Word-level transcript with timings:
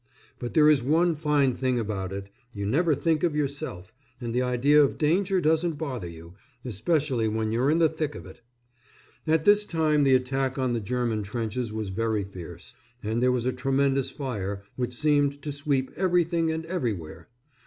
But 0.39 0.55
there 0.55 0.67
is 0.67 0.81
one 0.81 1.15
fine 1.15 1.53
thing 1.53 1.77
about 1.79 2.11
it 2.11 2.25
you 2.55 2.65
never 2.65 2.95
think 2.95 3.21
of 3.21 3.35
yourself, 3.35 3.93
and 4.19 4.33
the 4.33 4.41
idea 4.41 4.83
of 4.83 4.97
danger 4.97 5.39
doesn't 5.39 5.77
bother 5.77 6.07
you, 6.09 6.33
especially 6.65 7.27
when 7.27 7.51
you're 7.51 7.69
in 7.69 7.77
the 7.77 7.87
thick 7.87 8.15
of 8.15 8.25
it. 8.25 8.41
At 9.27 9.45
this 9.45 9.63
time 9.63 10.03
the 10.03 10.15
attack 10.15 10.57
on 10.57 10.73
the 10.73 10.79
German 10.81 11.21
trenches 11.21 11.71
was 11.71 11.89
very 11.89 12.23
fierce, 12.23 12.73
and 13.03 13.21
there 13.21 13.31
was 13.31 13.45
a 13.45 13.53
tremendous 13.53 14.09
fire 14.09 14.63
which 14.75 14.95
seemed 14.95 15.39
to 15.43 15.51
sweep 15.51 15.91
everything 15.95 16.49
and 16.49 16.65
everywhere. 16.65 17.27